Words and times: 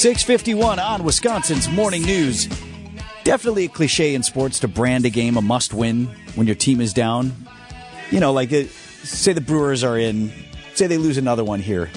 651 0.00 0.78
on 0.78 1.04
Wisconsin's 1.04 1.68
Morning 1.68 2.00
News. 2.00 2.46
Definitely 3.22 3.66
a 3.66 3.68
cliche 3.68 4.14
in 4.14 4.22
sports 4.22 4.58
to 4.60 4.66
brand 4.66 5.04
a 5.04 5.10
game 5.10 5.36
a 5.36 5.42
must 5.42 5.74
win 5.74 6.06
when 6.36 6.46
your 6.46 6.56
team 6.56 6.80
is 6.80 6.94
down. 6.94 7.34
You 8.10 8.18
know, 8.18 8.32
like 8.32 8.50
uh, 8.50 8.62
say 9.02 9.34
the 9.34 9.42
Brewers 9.42 9.84
are 9.84 9.98
in, 9.98 10.32
say 10.72 10.86
they 10.86 10.96
lose 10.96 11.18
another 11.18 11.44
one 11.44 11.60
here. 11.60 11.90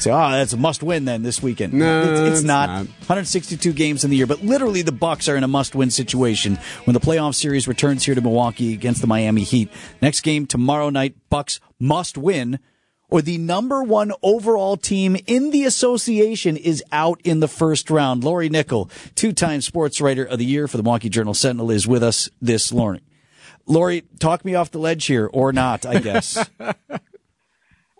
Say, 0.00 0.10
oh, 0.10 0.32
that's 0.32 0.52
a 0.52 0.56
must 0.56 0.82
win 0.82 1.04
then 1.04 1.22
this 1.22 1.40
weekend. 1.40 1.74
No, 1.74 2.00
it's, 2.00 2.20
it's 2.20 2.38
it's 2.38 2.42
not. 2.42 2.70
not. 2.70 2.86
162 3.06 3.72
games 3.72 4.02
in 4.02 4.10
the 4.10 4.16
year, 4.16 4.26
but 4.26 4.42
literally 4.42 4.82
the 4.82 4.90
Bucks 4.90 5.28
are 5.28 5.36
in 5.36 5.44
a 5.44 5.48
must 5.48 5.76
win 5.76 5.92
situation 5.92 6.58
when 6.86 6.94
the 6.94 6.98
playoff 6.98 7.36
series 7.36 7.68
returns 7.68 8.04
here 8.04 8.16
to 8.16 8.20
Milwaukee 8.20 8.72
against 8.72 9.00
the 9.00 9.06
Miami 9.06 9.44
Heat. 9.44 9.70
Next 10.02 10.22
game 10.22 10.46
tomorrow 10.46 10.90
night, 10.90 11.14
Bucks 11.30 11.60
must 11.78 12.18
win 12.18 12.58
or 13.08 13.22
the 13.22 13.38
number 13.38 13.82
one 13.82 14.12
overall 14.22 14.76
team 14.76 15.16
in 15.26 15.50
the 15.50 15.64
association 15.64 16.56
is 16.56 16.82
out 16.92 17.20
in 17.24 17.40
the 17.40 17.48
first 17.48 17.90
round. 17.90 18.24
Lori 18.24 18.48
Nickel, 18.48 18.90
two-time 19.14 19.60
sports 19.60 20.00
writer 20.00 20.24
of 20.24 20.38
the 20.38 20.44
year 20.44 20.66
for 20.66 20.76
the 20.76 20.82
Milwaukee 20.82 21.08
Journal 21.08 21.34
Sentinel, 21.34 21.70
is 21.70 21.86
with 21.86 22.02
us 22.02 22.28
this 22.40 22.72
morning. 22.72 23.02
Lori, 23.66 24.02
talk 24.18 24.44
me 24.44 24.54
off 24.54 24.70
the 24.70 24.78
ledge 24.78 25.06
here, 25.06 25.28
or 25.32 25.52
not, 25.52 25.86
I 25.86 26.00
guess. 26.00 26.48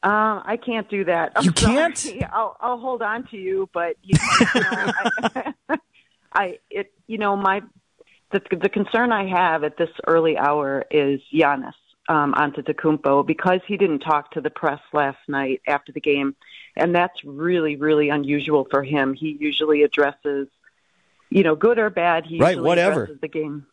Uh, 0.03 0.43
I 0.45 0.59
can't 0.59 0.87
do 0.91 1.07
that. 1.07 1.33
I'm 1.35 1.45
You 1.45 1.53
can't? 1.53 1.97
sorry. 1.97 2.23
I'll, 2.33 2.59
I'll 2.61 2.79
hold 2.79 3.01
on 3.01 3.27
to 3.29 3.39
you, 3.39 3.71
but 3.73 3.97
you 4.03 4.19
know, 4.19 4.61
I, 4.61 5.55
I, 6.35 6.59
it, 6.69 6.93
you 7.07 7.17
know, 7.17 7.37
my 7.37 7.63
the, 8.31 8.43
the 8.55 8.69
concern 8.69 9.13
I 9.13 9.27
have 9.31 9.65
at 9.65 9.79
this 9.79 9.89
early 10.07 10.37
hour 10.37 10.85
is 10.91 11.21
Giannis 11.33 11.73
um, 12.09 12.35
Antetokounmpo 12.35 13.27
because 13.27 13.61
he 13.67 13.77
didn't 13.77 14.01
talk 14.01 14.31
to 14.33 14.41
the 14.41 14.51
press 14.51 14.81
last 14.93 15.19
night 15.29 15.63
after 15.67 15.93
the 15.93 16.01
game, 16.01 16.37
and 16.77 16.95
that's 16.95 17.25
really, 17.25 17.77
really 17.77 18.09
unusual 18.09 18.67
for 18.71 18.83
him. 18.83 19.15
He 19.15 19.37
usually 19.41 19.83
addresses, 19.83 20.49
you 21.31 21.43
know, 21.43 21.55
good 21.57 21.79
or 21.79 21.91
bad. 21.91 22.27
He 22.27 22.39
Right, 22.39 22.61
whatever. 22.61 23.03
addresses 23.05 23.21
the 23.21 23.29
game 23.29 23.67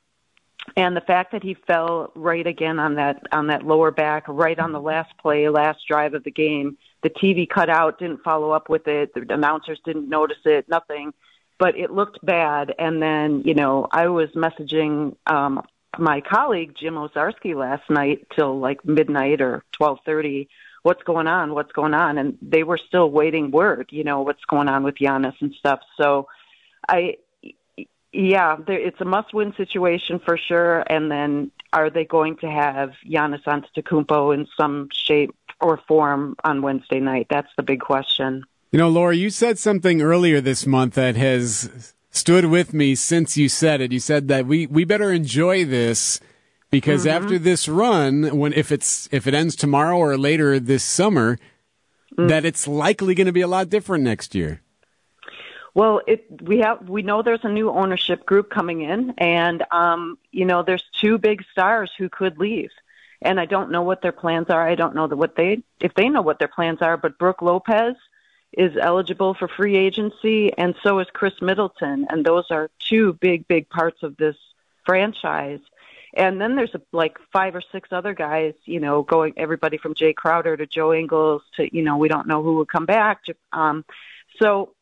and 0.78 0.96
the 0.96 1.02
fact 1.02 1.32
that 1.32 1.44
he 1.44 1.56
fell 1.56 2.12
right 2.16 2.46
again 2.46 2.80
on 2.80 2.96
that 2.96 3.24
on 3.32 3.48
that 3.48 3.66
lower 3.66 3.92
back 3.92 4.26
right 4.28 4.60
on 4.60 4.72
the 4.72 4.80
last 4.80 5.12
play 5.18 5.50
last 5.50 5.80
drive 5.88 6.14
of 6.14 6.24
the 6.24 6.32
game 6.32 6.78
the 7.02 7.10
tv 7.10 7.50
cut 7.50 7.70
out 7.70 7.98
didn't 7.98 8.24
follow 8.24 8.52
up 8.52 8.70
with 8.70 8.88
it 8.88 9.14
the 9.14 9.34
announcers 9.34 9.80
didn't 9.86 10.08
notice 10.08 10.38
it 10.46 10.68
nothing 10.70 11.14
but 11.58 11.78
it 11.78 11.92
looked 11.92 12.24
bad 12.24 12.74
and 12.78 13.02
then 13.02 13.42
you 13.44 13.54
know 13.56 13.88
i 13.92 14.08
was 14.08 14.30
messaging 14.32 15.16
um 15.26 15.64
my 15.98 16.22
colleague 16.22 16.74
jim 16.80 16.96
owczarski 16.96 17.56
last 17.56 17.90
night 17.90 18.26
till 18.36 18.60
like 18.60 18.84
midnight 18.86 19.42
or 19.42 19.64
twelve 19.72 20.00
thirty 20.06 20.48
what's 20.84 21.04
going 21.04 21.28
on 21.28 21.54
what's 21.54 21.72
going 21.74 21.94
on 21.94 22.18
and 22.18 22.38
they 22.42 22.64
were 22.64 22.80
still 22.88 23.12
waiting 23.12 23.52
word 23.52 23.88
you 23.92 24.04
know 24.04 24.22
what's 24.22 24.46
going 24.46 24.68
on 24.68 24.84
with 24.84 24.96
Giannis 24.96 25.36
and 25.42 25.54
stuff 25.56 25.80
so 25.98 26.28
i 26.88 27.16
yeah, 28.14 28.58
there, 28.68 28.80
it's 28.80 29.00
a 29.00 29.06
must-win 29.06 29.54
situation 29.56 30.20
for 30.20 30.38
sure. 30.38 30.84
And 30.92 31.10
then, 31.10 31.52
are 31.72 31.90
they 31.90 32.06
going 32.06 32.38
to 32.38 32.48
have 32.48 32.92
Giannis 33.10 33.44
Antetokounmpo 33.44 34.34
in 34.34 34.48
some 34.60 34.90
shape 34.94 35.34
or 35.62 35.80
form 35.88 36.36
on 36.44 36.62
Wednesday 36.62 37.00
night? 37.00 37.28
That's 37.30 37.48
the 37.56 37.64
big 37.64 37.80
question. 37.80 38.44
You 38.72 38.80
know, 38.80 38.90
Laura, 38.90 39.16
you 39.16 39.30
said 39.30 39.60
something 39.60 40.02
earlier 40.02 40.42
this 40.42 40.66
month 40.66 40.96
that 40.96 41.16
has 41.16 41.94
stood 42.12 42.46
with 42.46 42.74
me 42.74 42.94
since 42.96 43.38
you 43.38 43.50
said 43.50 43.82
it. 43.82 43.92
You 43.92 44.00
said 44.00 44.28
that 44.28 44.46
we, 44.46 44.68
we 44.68 44.84
better 44.84 45.12
enjoy 45.12 45.66
this 45.66 46.20
because 46.70 47.08
after 47.08 47.38
this 47.38 47.68
run, 47.68 48.38
when 48.38 48.54
if 48.54 48.72
it's 48.72 49.10
if 49.12 49.28
it 49.28 49.34
ends 49.34 49.56
tomorrow 49.56 49.98
or 49.98 50.18
later 50.18 50.60
this 50.60 50.84
summer, 50.84 51.38
that 52.18 52.46
it's 52.46 52.68
likely 52.68 53.16
going 53.16 53.28
to 53.28 53.34
be 53.34 53.42
a 53.42 53.48
lot 53.48 53.70
different 53.70 54.04
next 54.04 54.36
year. 54.36 54.62
Well, 55.74 56.02
it 56.08 56.26
we 56.42 56.60
have 56.60 56.88
we 56.88 57.02
know 57.02 57.22
there's 57.22 57.44
a 57.44 57.50
new 57.50 57.70
ownership 57.70 58.26
group 58.26 58.50
coming 58.50 58.82
in, 58.82 59.14
and 59.18 59.64
um, 59.72 60.18
you 60.32 60.46
know 60.46 60.64
there's 60.64 60.84
two 61.00 61.18
big 61.18 61.44
stars 61.52 61.92
who 61.98 62.10
could 62.10 62.38
leave, 62.38 62.72
and 63.22 63.40
I 63.40 63.46
don't 63.46 63.72
know 63.72 63.82
what 63.82 64.02
their 64.02 64.12
plans 64.12 64.50
are. 64.50 64.68
I 64.68 64.76
don't 64.76 64.96
know 64.96 65.08
that 65.08 65.16
what 65.16 65.36
they 65.36 65.64
if 65.80 65.94
they 65.94 66.10
know 66.10 66.22
what 66.22 66.40
their 66.40 66.50
plans 66.50 66.82
are. 66.82 66.98
But 66.98 67.18
Brook 67.18 67.42
Lopez 67.42 67.96
is 68.54 68.76
eligible 68.80 69.34
for 69.34 69.48
free 69.48 69.78
agency, 69.78 70.52
and 70.58 70.76
so 70.84 71.00
is 71.00 71.08
Khris 71.14 71.42
Middleton, 71.42 72.08
and 72.10 72.26
those 72.26 72.46
are 72.52 72.70
two 72.80 73.14
big 73.14 73.48
big 73.48 73.70
parts 73.70 74.04
of 74.04 74.18
this 74.18 74.36
franchise. 74.86 75.60
And 76.14 76.42
then 76.42 76.56
there's 76.56 76.76
like 76.92 77.18
five 77.32 77.56
or 77.56 77.62
six 77.72 77.90
other 77.94 78.14
guys, 78.14 78.54
you 78.66 78.82
know, 78.82 79.02
going 79.04 79.34
everybody 79.38 79.78
from 79.78 79.94
Jae 79.94 80.14
Crowder 80.14 80.58
to 80.58 80.66
Joe 80.66 80.94
Ingles 80.94 81.42
to 81.56 81.74
you 81.74 81.84
know 81.84 81.98
we 81.98 82.10
don't 82.10 82.28
know 82.28 82.44
who 82.44 82.56
will 82.56 82.66
come 82.66 82.86
back. 82.86 83.22
Um, 83.54 83.86
so 84.42 84.74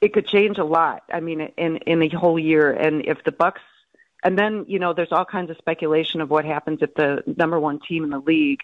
it 0.00 0.12
could 0.12 0.26
change 0.26 0.58
a 0.58 0.64
lot. 0.64 1.02
I 1.12 1.20
mean, 1.20 1.40
in 1.56 1.78
in 1.78 2.02
a 2.02 2.08
whole 2.08 2.38
year, 2.38 2.70
and 2.70 3.04
if 3.04 3.24
the 3.24 3.32
Bucks, 3.32 3.62
and 4.22 4.38
then 4.38 4.66
you 4.68 4.78
know, 4.78 4.92
there's 4.92 5.12
all 5.12 5.24
kinds 5.24 5.50
of 5.50 5.56
speculation 5.56 6.20
of 6.20 6.30
what 6.30 6.44
happens 6.44 6.78
if 6.82 6.94
the 6.94 7.24
number 7.36 7.58
one 7.58 7.80
team 7.80 8.04
in 8.04 8.10
the 8.10 8.20
league 8.20 8.60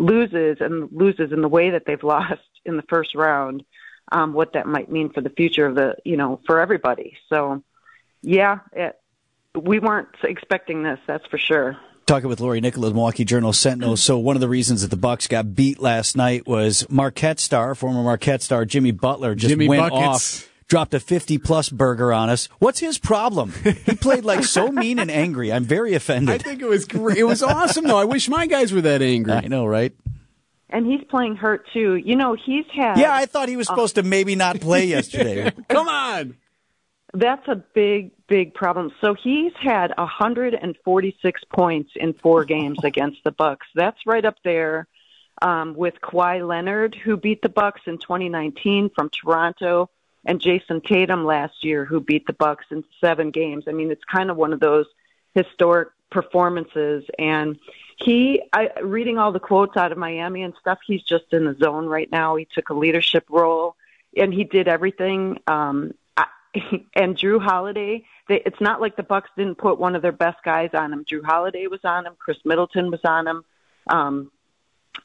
loses 0.00 0.56
and 0.60 0.88
loses 0.90 1.30
in 1.30 1.42
the 1.42 1.48
way 1.48 1.70
that 1.70 1.84
they've 1.86 2.02
lost 2.16 2.40
in 2.64 2.76
the 2.76 2.82
first 2.88 3.14
round. 3.14 3.64
Um, 4.12 4.32
what 4.32 4.54
that 4.54 4.66
might 4.66 4.90
mean 4.90 5.12
for 5.12 5.20
the 5.20 5.30
future 5.30 5.66
of 5.66 5.76
the, 5.76 5.94
you 6.04 6.16
know, 6.16 6.40
for 6.44 6.58
everybody. 6.58 7.16
So, 7.28 7.62
yeah, 8.22 8.58
it, 8.72 8.98
we 9.54 9.78
weren't 9.78 10.08
expecting 10.24 10.82
this. 10.82 10.98
That's 11.06 11.24
for 11.26 11.38
sure. 11.38 11.76
Talking 12.06 12.28
with 12.28 12.40
Lori 12.40 12.60
Nickel 12.60 12.84
of 12.84 12.90
the 12.90 12.94
Milwaukee 12.94 13.24
Journal 13.24 13.52
Sentinel. 13.52 13.96
So 13.96 14.18
one 14.18 14.34
of 14.34 14.40
the 14.40 14.48
reasons 14.48 14.82
that 14.82 14.88
the 14.88 14.96
Bucks 14.96 15.28
got 15.28 15.54
beat 15.54 15.78
last 15.78 16.16
night 16.16 16.44
was 16.44 16.90
Marquette 16.90 17.38
star, 17.38 17.76
former 17.76 18.02
Marquette 18.02 18.42
star 18.42 18.64
Jimmy 18.64 18.90
Butler, 18.90 19.36
just 19.36 19.50
Jimmy 19.50 19.68
went 19.68 19.90
Buckets. 19.92 20.42
off. 20.42 20.49
Dropped 20.70 20.94
a 20.94 21.00
50 21.00 21.38
plus 21.38 21.68
burger 21.68 22.12
on 22.12 22.30
us. 22.30 22.48
What's 22.60 22.78
his 22.78 22.96
problem? 22.96 23.52
He 23.64 23.96
played 23.96 24.24
like 24.24 24.44
so 24.44 24.68
mean 24.70 25.00
and 25.00 25.10
angry. 25.10 25.52
I'm 25.52 25.64
very 25.64 25.94
offended. 25.94 26.32
I 26.32 26.38
think 26.38 26.62
it 26.62 26.68
was 26.68 26.84
great. 26.84 27.18
It 27.18 27.24
was 27.24 27.42
awesome 27.42 27.88
though. 27.88 27.98
I 27.98 28.04
wish 28.04 28.28
my 28.28 28.46
guys 28.46 28.72
were 28.72 28.80
that 28.82 29.02
angry. 29.02 29.32
I 29.32 29.48
know, 29.48 29.66
right? 29.66 29.92
And 30.68 30.86
he's 30.86 31.02
playing 31.08 31.34
hurt 31.34 31.66
too. 31.72 31.96
You 31.96 32.14
know, 32.14 32.36
he's 32.36 32.66
had 32.72 32.98
Yeah, 32.98 33.12
I 33.12 33.26
thought 33.26 33.48
he 33.48 33.56
was 33.56 33.66
supposed 33.66 33.96
to 33.96 34.04
maybe 34.04 34.36
not 34.36 34.60
play 34.60 34.84
yesterday. 34.86 35.52
Come 35.68 35.88
on. 35.88 36.36
That's 37.14 37.48
a 37.48 37.56
big, 37.56 38.12
big 38.28 38.54
problem. 38.54 38.92
So 39.00 39.14
he's 39.20 39.52
had 39.60 39.92
146 39.98 41.40
points 41.52 41.90
in 41.96 42.12
four 42.12 42.44
games 42.44 42.78
against 42.84 43.24
the 43.24 43.32
Bucks. 43.32 43.66
That's 43.74 43.98
right 44.06 44.24
up 44.24 44.36
there 44.44 44.86
um, 45.42 45.74
with 45.74 45.94
Kawhi 46.00 46.46
Leonard, 46.46 46.94
who 46.94 47.16
beat 47.16 47.42
the 47.42 47.48
Bucks 47.48 47.80
in 47.86 47.98
2019 47.98 48.90
from 48.94 49.10
Toronto, 49.10 49.90
and 50.24 50.40
Jayson 50.40 50.84
Tatum 50.84 51.24
last 51.24 51.64
year, 51.64 51.84
who 51.84 52.00
beat 52.00 52.26
the 52.26 52.32
Bucks 52.32 52.66
in 52.70 52.84
seven 53.00 53.30
games. 53.30 53.64
I 53.66 53.72
mean, 53.72 53.90
it's 53.90 54.04
kind 54.04 54.30
of 54.30 54.36
one 54.36 54.52
of 54.52 54.60
those 54.60 54.86
historic 55.34 55.88
performances. 56.10 57.04
And 57.18 57.58
he, 57.96 58.42
I, 58.52 58.70
reading 58.82 59.18
all 59.18 59.32
the 59.32 59.40
quotes 59.40 59.76
out 59.76 59.92
of 59.92 59.98
Miami 59.98 60.42
and 60.42 60.54
stuff, 60.60 60.78
he's 60.86 61.02
just 61.02 61.32
in 61.32 61.44
the 61.44 61.56
zone 61.62 61.86
right 61.86 62.10
now. 62.10 62.36
He 62.36 62.46
took 62.52 62.70
a 62.70 62.74
leadership 62.74 63.24
role, 63.30 63.76
and 64.16 64.32
he 64.32 64.44
did 64.44 64.68
everything. 64.68 65.38
Um, 65.46 65.92
I, 66.16 66.26
and 66.94 67.16
Jrue 67.16 67.40
Holiday, 67.40 68.04
they, 68.28 68.42
it's 68.44 68.60
not 68.60 68.80
like 68.80 68.96
the 68.96 69.02
Bucks 69.02 69.30
didn't 69.36 69.58
put 69.58 69.78
one 69.78 69.96
of 69.96 70.02
their 70.02 70.12
best 70.12 70.42
guys 70.44 70.70
on 70.74 70.92
him. 70.92 71.04
Jrue 71.04 71.24
Holiday 71.24 71.66
was 71.66 71.84
on 71.84 72.06
him. 72.06 72.14
Khris 72.18 72.38
Middleton 72.44 72.90
was 72.90 73.00
on 73.04 73.26
him. 73.26 73.44
Um, 73.86 74.30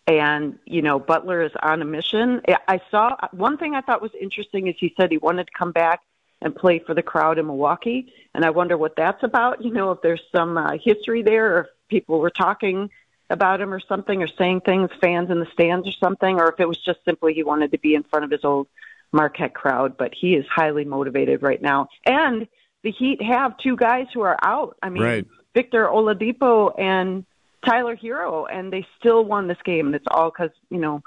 and 0.07 0.57
you 0.65 0.81
know 0.81 0.99
Butler 0.99 1.41
is 1.41 1.51
on 1.61 1.81
a 1.81 1.85
mission. 1.85 2.41
I- 2.47 2.57
I 2.67 2.81
saw 2.91 3.15
one 3.31 3.57
thing 3.57 3.75
I 3.75 3.81
thought 3.81 4.01
was 4.01 4.13
interesting 4.19 4.67
is 4.67 4.75
he 4.79 4.93
said 4.97 5.11
he 5.11 5.17
wanted 5.17 5.47
to 5.47 5.53
come 5.57 5.71
back 5.71 6.01
and 6.41 6.55
play 6.55 6.79
for 6.79 6.93
the 6.93 7.01
crowd 7.01 7.39
in 7.39 7.47
Milwaukee, 7.47 8.13
and 8.33 8.45
I 8.45 8.49
wonder 8.51 8.77
what 8.77 8.95
that's 8.95 9.23
about. 9.23 9.61
You 9.65 9.71
know, 9.71 9.91
if 9.91 10.01
there's 10.01 10.21
some 10.31 10.57
uh, 10.57 10.77
history 10.83 11.21
there, 11.23 11.55
or 11.57 11.61
if 11.61 11.67
people 11.89 12.19
were 12.19 12.29
talking 12.29 12.89
about 13.29 13.59
him 13.61 13.73
or 13.73 13.79
something, 13.79 14.21
or 14.21 14.27
saying 14.27 14.61
things, 14.61 14.89
fans 15.01 15.31
in 15.31 15.39
the 15.39 15.47
stands 15.53 15.87
or 15.87 15.93
something, 15.93 16.39
or 16.39 16.49
if 16.49 16.59
it 16.59 16.67
was 16.67 16.77
just 16.77 17.03
simply 17.05 17.33
he 17.33 17.41
wanted 17.43 17.71
to 17.71 17.79
be 17.79 17.95
in 17.95 18.03
front 18.03 18.25
of 18.25 18.31
his 18.31 18.43
old 18.43 18.67
Marquette 19.11 19.55
crowd. 19.55 19.97
But 19.97 20.13
he 20.13 20.35
is 20.35 20.45
highly 20.47 20.85
motivated 20.85 21.41
right 21.41 21.61
now, 21.61 21.87
and 22.05 22.47
the 22.83 22.91
Heat 22.91 23.21
have 23.23 23.57
two 23.57 23.75
guys 23.75 24.05
who 24.13 24.21
are 24.21 24.37
out. 24.43 24.77
I 24.83 24.89
mean, 24.89 25.01
Right. 25.03 25.25
Victor 25.55 25.87
Oladipo 25.87 26.77
and 26.77 27.25
Tyler 27.65 27.95
Herro, 27.95 28.45
and 28.51 28.71
they 28.71 28.85
still 28.99 29.25
won 29.25 29.47
this 29.47 29.57
game. 29.63 29.87
And 29.87 29.95
it's 29.95 30.05
all 30.09 30.29
because 30.29 30.51
you 30.69 30.79
know 30.79 31.01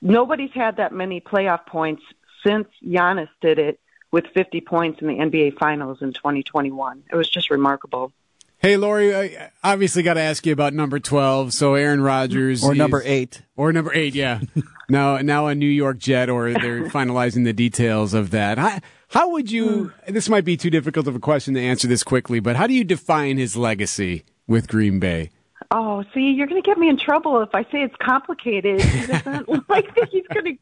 nobody's 0.00 0.52
had 0.52 0.76
that 0.76 0.92
many 0.92 1.20
playoff 1.20 1.66
points 1.66 2.02
since 2.44 2.68
Giannis 2.84 3.28
did 3.40 3.58
it 3.58 3.80
with 4.10 4.26
50 4.34 4.60
points 4.60 5.00
in 5.00 5.08
the 5.08 5.14
NBA 5.14 5.58
Finals 5.58 6.02
in 6.02 6.12
2021. 6.12 7.04
It 7.10 7.16
was 7.16 7.28
just 7.28 7.50
remarkable. 7.50 8.12
Hey, 8.58 8.76
Lori, 8.76 9.16
I 9.16 9.50
obviously 9.64 10.04
got 10.04 10.14
to 10.14 10.20
ask 10.20 10.46
you 10.46 10.52
about 10.52 10.72
number 10.72 11.00
12. 11.00 11.52
So 11.52 11.74
Aaron 11.74 12.00
Rodgers. 12.00 12.62
Or 12.62 12.76
number 12.76 13.02
eight. 13.04 13.42
Or 13.56 13.72
number 13.72 13.92
eight, 13.92 14.14
yeah. 14.14 14.40
now, 14.88 15.18
now 15.18 15.48
a 15.48 15.54
New 15.56 15.66
York 15.66 15.98
Jet, 15.98 16.30
or 16.30 16.52
they're 16.52 16.84
finalizing 16.88 17.42
the 17.42 17.52
details 17.52 18.14
of 18.14 18.30
that. 18.30 18.58
How, 18.58 18.78
how 19.08 19.30
would 19.30 19.50
you, 19.50 19.92
hmm. 20.06 20.12
this 20.12 20.28
might 20.28 20.44
be 20.44 20.56
too 20.56 20.70
difficult 20.70 21.08
of 21.08 21.16
a 21.16 21.18
question 21.18 21.54
to 21.54 21.60
answer 21.60 21.88
this 21.88 22.04
quickly, 22.04 22.38
but 22.38 22.54
how 22.54 22.68
do 22.68 22.74
you 22.74 22.84
define 22.84 23.36
his 23.36 23.56
legacy 23.56 24.24
with 24.46 24.68
Green 24.68 25.00
Bay? 25.00 25.30
Oh, 25.74 26.04
see, 26.12 26.32
you're 26.32 26.46
going 26.46 26.62
to 26.62 26.66
get 26.66 26.76
me 26.76 26.90
in 26.90 26.98
trouble 26.98 27.40
if 27.40 27.54
I 27.54 27.62
say 27.64 27.82
it's 27.82 27.96
complicated. 27.96 28.82
He 28.92 29.06
doesn't 29.06 29.68
like 29.70 29.94
that 29.94 30.10
he's 30.10 30.26
going 30.26 30.44
to. 30.44 30.58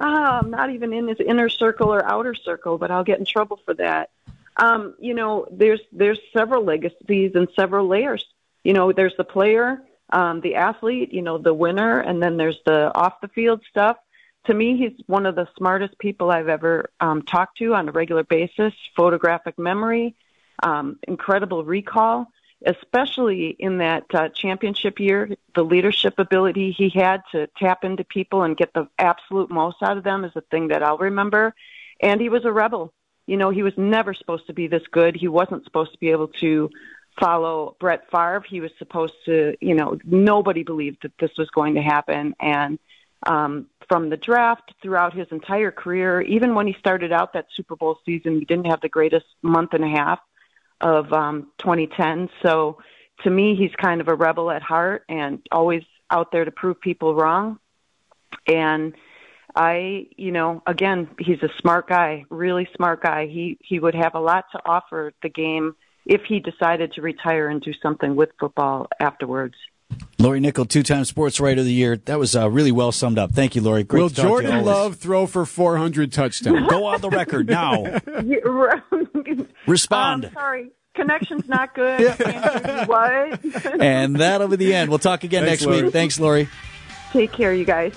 ah, 0.00 0.38
I'm 0.38 0.50
not 0.50 0.70
even 0.70 0.92
in 0.92 1.08
his 1.08 1.18
inner 1.18 1.48
circle 1.48 1.92
or 1.92 2.04
outer 2.04 2.34
circle, 2.36 2.78
but 2.78 2.92
I'll 2.92 3.02
get 3.02 3.18
in 3.18 3.24
trouble 3.24 3.58
for 3.64 3.74
that. 3.74 4.10
Um, 4.56 4.94
you 5.00 5.14
know, 5.14 5.48
there's 5.50 5.80
there's 5.90 6.20
several 6.32 6.64
legacies 6.64 7.32
and 7.34 7.48
several 7.56 7.88
layers. 7.88 8.24
You 8.62 8.72
know, 8.72 8.92
there's 8.92 9.16
the 9.16 9.24
player, 9.24 9.82
um, 10.10 10.40
the 10.42 10.54
athlete, 10.54 11.12
you 11.12 11.22
know, 11.22 11.38
the 11.38 11.54
winner, 11.54 11.98
and 11.98 12.22
then 12.22 12.36
there's 12.36 12.60
the 12.64 12.94
off 12.94 13.20
the 13.20 13.28
field 13.28 13.62
stuff. 13.68 13.96
To 14.46 14.54
me, 14.54 14.76
he's 14.76 14.92
one 15.06 15.26
of 15.26 15.34
the 15.34 15.48
smartest 15.56 15.98
people 15.98 16.30
I've 16.30 16.48
ever 16.48 16.90
um, 17.00 17.22
talked 17.22 17.58
to 17.58 17.74
on 17.74 17.88
a 17.88 17.92
regular 17.92 18.22
basis. 18.22 18.74
Photographic 18.96 19.58
memory, 19.58 20.14
um, 20.62 20.98
incredible 21.08 21.64
recall, 21.64 22.28
especially 22.66 23.56
in 23.58 23.78
that 23.78 24.04
uh, 24.14 24.28
championship 24.28 25.00
year. 25.00 25.30
The 25.54 25.62
leadership 25.62 26.18
ability 26.18 26.72
he 26.72 26.88
had 26.88 27.22
to 27.32 27.48
tap 27.58 27.84
into 27.84 28.04
people 28.04 28.42
and 28.42 28.56
get 28.56 28.72
the 28.74 28.88
absolute 28.98 29.50
most 29.50 29.76
out 29.82 29.96
of 29.96 30.04
them 30.04 30.24
is 30.24 30.32
a 30.34 30.40
thing 30.42 30.68
that 30.68 30.82
I'll 30.82 30.98
remember. 30.98 31.54
And 32.00 32.20
he 32.20 32.28
was 32.28 32.44
a 32.44 32.52
rebel. 32.52 32.92
You 33.26 33.36
know, 33.36 33.50
he 33.50 33.62
was 33.62 33.74
never 33.76 34.14
supposed 34.14 34.46
to 34.48 34.52
be 34.52 34.66
this 34.66 34.82
good. 34.90 35.16
He 35.16 35.28
wasn't 35.28 35.64
supposed 35.64 35.92
to 35.92 35.98
be 35.98 36.10
able 36.10 36.28
to 36.40 36.70
follow 37.20 37.76
Brett 37.78 38.10
Favre. 38.10 38.44
He 38.48 38.60
was 38.60 38.72
supposed 38.78 39.14
to, 39.26 39.54
you 39.60 39.74
know, 39.74 39.98
nobody 40.04 40.62
believed 40.62 41.02
that 41.02 41.12
this 41.18 41.30
was 41.38 41.48
going 41.50 41.74
to 41.74 41.82
happen. 41.82 42.34
And 42.40 42.78
um, 43.24 43.66
from 43.88 44.08
the 44.08 44.16
draft 44.16 44.72
throughout 44.82 45.14
his 45.14 45.28
entire 45.30 45.70
career, 45.70 46.20
even 46.22 46.54
when 46.54 46.66
he 46.66 46.74
started 46.78 47.12
out 47.12 47.34
that 47.34 47.46
Super 47.54 47.76
Bowl 47.76 47.98
season, 48.04 48.38
he 48.38 48.44
didn't 48.44 48.66
have 48.66 48.80
the 48.80 48.88
greatest 48.88 49.26
month 49.42 49.74
and 49.74 49.84
a 49.84 49.88
half 49.88 50.18
of 50.82 51.12
um, 51.12 51.48
2010. 51.58 52.28
So 52.42 52.78
to 53.22 53.30
me, 53.30 53.54
he's 53.56 53.70
kind 53.80 54.00
of 54.00 54.08
a 54.08 54.14
rebel 54.14 54.50
at 54.50 54.62
heart 54.62 55.04
and 55.08 55.40
always 55.50 55.82
out 56.10 56.32
there 56.32 56.44
to 56.44 56.50
prove 56.50 56.80
people 56.80 57.14
wrong. 57.14 57.58
And 58.46 58.94
I, 59.54 60.08
you 60.16 60.32
know, 60.32 60.62
again, 60.66 61.08
he's 61.18 61.42
a 61.42 61.48
smart 61.60 61.88
guy, 61.88 62.24
really 62.30 62.68
smart 62.76 63.02
guy. 63.02 63.26
He 63.26 63.58
he 63.60 63.78
would 63.78 63.94
have 63.94 64.14
a 64.14 64.20
lot 64.20 64.46
to 64.52 64.60
offer 64.64 65.12
the 65.22 65.28
game 65.28 65.76
if 66.06 66.22
he 66.26 66.40
decided 66.40 66.92
to 66.94 67.02
retire 67.02 67.48
and 67.48 67.60
do 67.60 67.72
something 67.82 68.16
with 68.16 68.30
football 68.40 68.88
afterwards. 68.98 69.54
Lori 70.18 70.40
Nickel, 70.40 70.64
two-time 70.64 71.04
Sports 71.04 71.38
Writer 71.38 71.60
of 71.60 71.66
the 71.66 71.72
Year. 71.72 71.96
That 71.96 72.18
was 72.18 72.34
uh, 72.34 72.48
really 72.48 72.72
well 72.72 72.92
summed 72.92 73.18
up. 73.18 73.32
Thank 73.32 73.54
you, 73.54 73.60
Lori. 73.60 73.84
Great 73.84 74.00
Will 74.00 74.08
Jordan 74.08 74.64
Love 74.64 74.96
throw 74.96 75.26
for 75.26 75.44
400 75.44 76.12
touchdowns? 76.12 76.66
Go 76.68 76.86
on 76.86 77.00
the 77.00 77.10
record 77.10 77.48
now. 77.48 77.84
Respond. 79.66 80.26
Um, 80.26 80.32
sorry, 80.32 80.70
connection's 80.94 81.48
not 81.48 81.74
good. 81.74 82.18
what? 82.88 83.40
and 83.80 84.16
that'll 84.16 84.48
be 84.48 84.56
the 84.56 84.74
end. 84.74 84.90
We'll 84.90 84.98
talk 84.98 85.24
again 85.24 85.44
Thanks, 85.44 85.62
next 85.62 85.66
Lori. 85.70 85.82
week. 85.84 85.92
Thanks, 85.92 86.20
Lori. 86.20 86.48
Take 87.12 87.32
care, 87.32 87.52
you 87.52 87.64
guys. 87.64 87.94